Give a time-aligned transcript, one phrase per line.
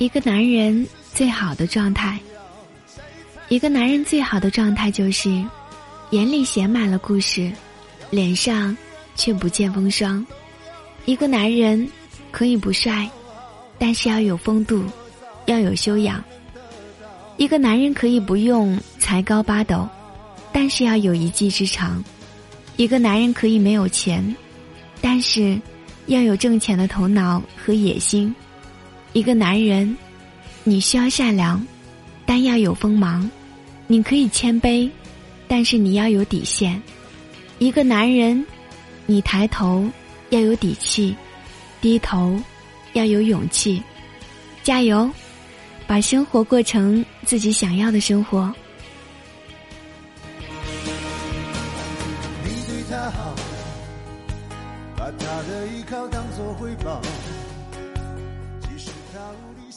[0.00, 2.18] 一个男人最好的状态，
[3.50, 5.28] 一个男人最好的状态就是，
[6.08, 7.52] 眼里写满了故事，
[8.08, 8.74] 脸上
[9.14, 10.26] 却不见风霜。
[11.04, 11.86] 一个男人
[12.30, 13.06] 可以不帅，
[13.78, 14.82] 但是要有风度，
[15.44, 16.24] 要有修养。
[17.36, 19.86] 一个男人可以不用才高八斗，
[20.50, 22.02] 但是要有一技之长。
[22.78, 24.34] 一个男人可以没有钱，
[25.02, 25.60] 但是
[26.06, 28.34] 要有挣钱的头脑和野心。
[29.12, 29.96] 一个男人，
[30.62, 31.60] 你需要善良，
[32.24, 33.28] 但要有锋芒；
[33.88, 34.88] 你可以谦卑，
[35.48, 36.80] 但是你要有底线。
[37.58, 38.46] 一个男人，
[39.06, 39.84] 你抬头
[40.28, 41.16] 要有底气，
[41.80, 42.40] 低头
[42.92, 43.82] 要有勇气。
[44.62, 45.10] 加油，
[45.88, 48.54] 把生活过成自己想要的生活。
[52.44, 53.34] 你对他好，
[54.96, 57.02] 把他的依靠当作回报。